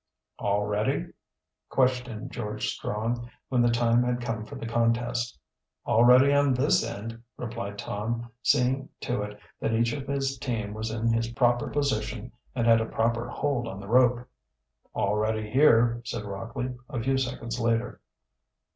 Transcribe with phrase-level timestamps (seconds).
[0.39, 1.11] "All ready?"
[1.69, 5.37] questioned George Strong, when the time had come for the contest.
[5.85, 10.73] "All ready on this end," replied Tom, seeing to it that each of his team
[10.73, 14.27] was in his proper position and had a proper hold on the rope.
[14.95, 18.01] "All ready here," said Rockley, a few seconds later.